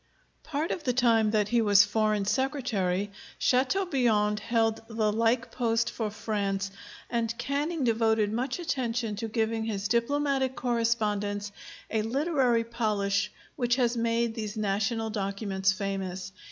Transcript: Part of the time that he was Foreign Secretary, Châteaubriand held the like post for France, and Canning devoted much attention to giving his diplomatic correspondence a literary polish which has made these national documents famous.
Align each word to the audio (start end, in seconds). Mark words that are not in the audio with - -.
Part 0.41 0.71
of 0.71 0.83
the 0.83 0.93
time 0.93 1.29
that 1.29 1.49
he 1.49 1.61
was 1.61 1.83
Foreign 1.85 2.25
Secretary, 2.25 3.11
Châteaubriand 3.39 4.39
held 4.39 4.81
the 4.87 5.11
like 5.13 5.51
post 5.51 5.91
for 5.91 6.09
France, 6.09 6.71
and 7.07 7.37
Canning 7.37 7.83
devoted 7.83 8.33
much 8.33 8.57
attention 8.57 9.15
to 9.17 9.27
giving 9.27 9.65
his 9.65 9.87
diplomatic 9.87 10.55
correspondence 10.55 11.51
a 11.91 12.01
literary 12.01 12.63
polish 12.63 13.31
which 13.55 13.75
has 13.75 13.95
made 13.95 14.33
these 14.33 14.57
national 14.57 15.11
documents 15.11 15.71
famous. 15.71 16.31